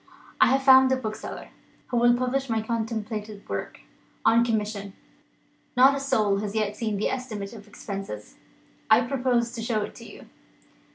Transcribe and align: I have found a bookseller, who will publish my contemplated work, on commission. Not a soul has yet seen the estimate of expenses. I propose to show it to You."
I 0.41 0.47
have 0.47 0.63
found 0.63 0.91
a 0.91 0.95
bookseller, 0.95 1.49
who 1.89 1.97
will 1.97 2.15
publish 2.17 2.49
my 2.49 2.59
contemplated 2.63 3.47
work, 3.47 3.81
on 4.25 4.43
commission. 4.43 4.93
Not 5.77 5.93
a 5.93 5.99
soul 5.99 6.39
has 6.39 6.55
yet 6.55 6.75
seen 6.75 6.97
the 6.97 7.09
estimate 7.09 7.53
of 7.53 7.67
expenses. 7.67 8.33
I 8.89 9.01
propose 9.01 9.51
to 9.51 9.61
show 9.61 9.83
it 9.83 9.93
to 9.93 10.05
You." 10.11 10.27